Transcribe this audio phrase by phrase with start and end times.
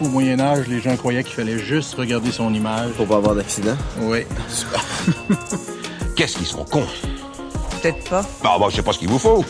[0.00, 2.92] Au Moyen Âge, les gens croyaient qu'il fallait juste regarder son image.
[2.92, 3.76] Pour pas avoir d'accident.
[4.00, 4.20] Oui.
[6.16, 6.86] Qu'est-ce qu'ils sont cons?
[7.82, 8.22] Peut-être pas.
[8.42, 9.44] Bah, bah, je sais pas ce qu'il vous faut.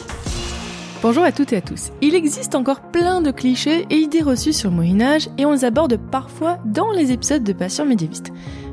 [1.02, 1.92] Bonjour à toutes et à tous.
[2.00, 5.53] Il existe encore plein de clichés et idées reçues sur le Moyen Âge et on
[5.53, 8.32] les aborde parfois dans les épisodes de Patients médiévistes.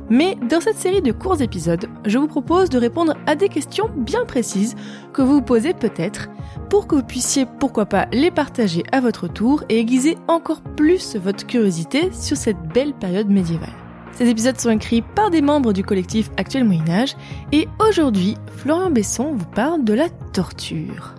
[0.09, 3.89] Mais dans cette série de courts épisodes, je vous propose de répondre à des questions
[3.95, 4.75] bien précises
[5.11, 6.29] que vous vous posez peut-être
[6.69, 11.17] pour que vous puissiez pourquoi pas les partager à votre tour et aiguiser encore plus
[11.17, 13.73] votre curiosité sur cette belle période médiévale.
[14.13, 17.15] Ces épisodes sont écrits par des membres du collectif Actuel Moyen Âge
[17.51, 21.15] et aujourd'hui, Florian Besson vous parle de la torture.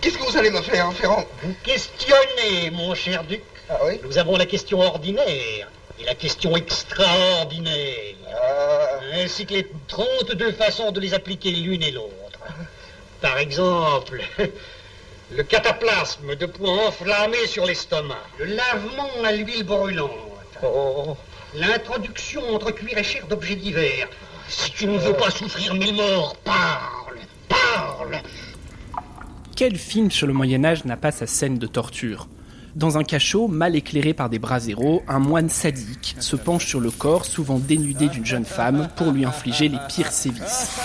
[0.00, 1.24] Qu'est-ce que vous allez me faire, Ferrand?
[1.42, 3.42] Vous questionnez, mon cher duc.
[3.70, 4.00] Ah oui?
[4.04, 5.68] Nous avons la question ordinaire
[6.00, 11.90] et la question extraordinaire, Ah, ainsi que les 32 façons de les appliquer l'une et
[11.90, 12.12] l'autre.
[13.20, 14.22] Par exemple,
[15.32, 20.10] le cataplasme de points enflammés sur l'estomac, le lavement à l'huile brûlante,
[20.62, 21.16] oh,
[21.54, 24.08] l'introduction entre cuir et chair d'objets divers.
[24.48, 28.20] Si tu ne veux pas souffrir mille morts, parle, parle.
[29.56, 32.28] Quel film sur le Moyen Âge n'a pas sa scène de torture?
[32.78, 36.92] Dans un cachot, mal éclairé par des braséros, un moine sadique se penche sur le
[36.92, 40.78] corps souvent dénudé d'une jeune femme pour lui infliger les pires sévices.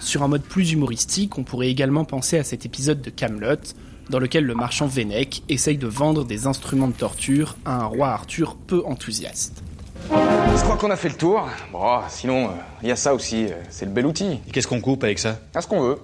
[0.00, 3.74] Sur un mode plus humoristique, on pourrait également penser à cet épisode de Camelot,
[4.08, 8.08] dans lequel le marchand Vennec essaye de vendre des instruments de torture à un roi
[8.08, 9.62] Arthur peu enthousiaste.
[10.10, 11.46] Je crois qu'on a fait le tour.
[11.70, 12.48] Bon, sinon,
[12.82, 14.40] il y a ça aussi, euh, c'est le bel outil.
[14.48, 15.38] Et qu'est-ce qu'on coupe avec ça?
[15.54, 15.98] À ce qu'on veut.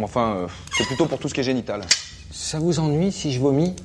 [0.00, 1.82] Mais Enfin, euh, c'est plutôt pour tout ce qui est génital.
[2.30, 3.76] Ça vous ennuie si je vomis?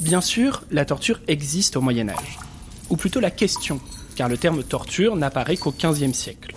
[0.00, 2.38] Bien sûr, la torture existe au Moyen Âge.
[2.88, 3.80] Ou plutôt la question,
[4.16, 6.54] car le terme torture n'apparaît qu'au XVe siècle.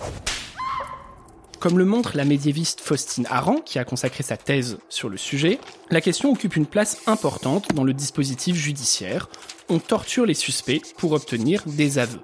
[1.60, 5.58] Comme le montre la médiéviste Faustine Aran, qui a consacré sa thèse sur le sujet,
[5.90, 9.28] la question occupe une place importante dans le dispositif judiciaire.
[9.68, 12.22] On torture les suspects pour obtenir des aveux.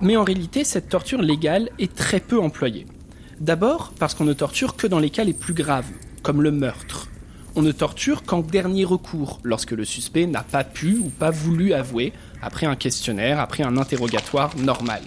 [0.00, 2.86] Mais en réalité, cette torture légale est très peu employée.
[3.40, 5.90] D'abord parce qu'on ne torture que dans les cas les plus graves,
[6.22, 7.08] comme le meurtre.
[7.54, 11.74] On ne torture qu'en dernier recours, lorsque le suspect n'a pas pu ou pas voulu
[11.74, 15.02] avouer, après un questionnaire, après un interrogatoire normal.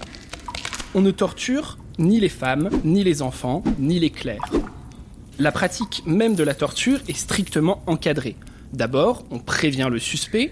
[0.94, 4.52] On ne torture ni les femmes, ni les enfants, ni les clercs.
[5.40, 8.36] La pratique même de la torture est strictement encadrée.
[8.74, 10.52] D'abord, on prévient le suspect,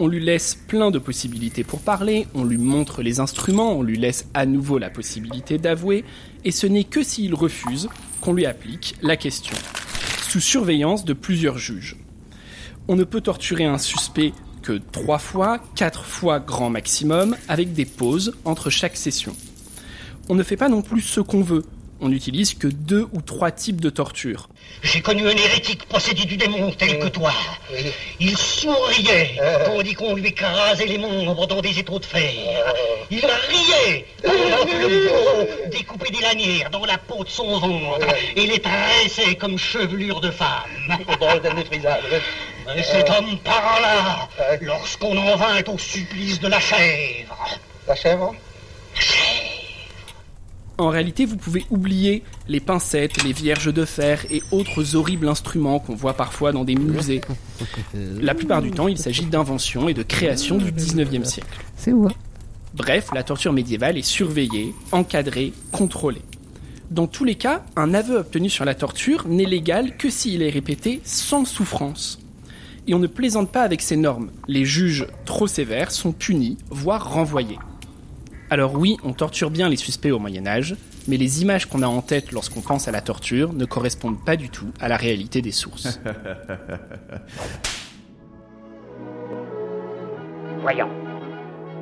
[0.00, 3.98] on lui laisse plein de possibilités pour parler, on lui montre les instruments, on lui
[3.98, 6.04] laisse à nouveau la possibilité d'avouer,
[6.44, 7.88] et ce n'est que s'il refuse
[8.20, 9.56] qu'on lui applique la question,
[10.28, 11.96] sous surveillance de plusieurs juges.
[12.86, 14.32] On ne peut torturer un suspect
[14.62, 19.34] que trois fois, quatre fois grand maximum, avec des pauses entre chaque session.
[20.28, 21.64] On ne fait pas non plus ce qu'on veut.
[22.00, 24.48] On n'utilise que deux ou trois types de torture.
[24.82, 27.32] J'ai connu un hérétique possédé du démon tel que toi.
[28.20, 32.30] Il souriait tandis qu'on lui écrasait les membres dans des étaux de fer.
[33.10, 38.06] Il riait pendant que le bourreau découpait des lanières dans la peau de son ventre
[38.36, 40.48] et les tressait comme chevelure de femme.
[42.76, 44.28] Et cet homme parla
[44.60, 47.58] lorsqu'on en vint au supplice de la chèvre.
[47.86, 48.34] la chèvre?
[50.80, 55.80] En réalité, vous pouvez oublier les pincettes, les vierges de fer et autres horribles instruments
[55.80, 57.20] qu'on voit parfois dans des musées.
[57.94, 61.64] La plupart du temps, il s'agit d'inventions et de créations du 19e siècle.
[61.76, 62.12] C'est moi.
[62.74, 66.22] Bref, la torture médiévale est surveillée, encadrée, contrôlée.
[66.92, 70.48] Dans tous les cas, un aveu obtenu sur la torture n'est légal que s'il est
[70.48, 72.20] répété sans souffrance.
[72.86, 74.30] Et on ne plaisante pas avec ces normes.
[74.46, 77.58] Les juges trop sévères sont punis, voire renvoyés.
[78.50, 80.74] Alors oui, on torture bien les suspects au Moyen Âge,
[81.06, 84.36] mais les images qu'on a en tête lorsqu'on pense à la torture ne correspondent pas
[84.36, 86.00] du tout à la réalité des sources.
[90.62, 90.88] Voyons.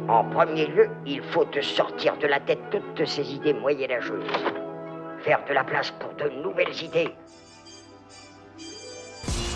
[0.08, 4.24] En premier lieu, il faut te sortir de la tête toutes ces idées moyenâgeuses.
[5.24, 7.14] Faire de la place pour de nouvelles idées.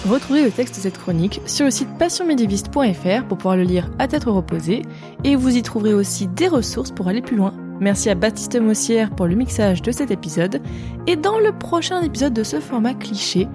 [0.09, 4.09] Retrouvez le texte de cette chronique sur le site passionmédiéviste.fr pour pouvoir le lire à
[4.09, 4.83] tête reposée
[5.25, 7.53] et vous y trouverez aussi des ressources pour aller plus loin.
[7.81, 10.63] Merci à Baptiste Mossière pour le mixage de cet épisode
[11.07, 13.47] et dans le prochain épisode de ce format cliché,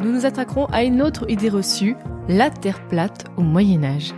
[0.00, 1.96] nous nous attaquerons à une autre idée reçue,
[2.28, 4.14] la Terre plate au Moyen Âge.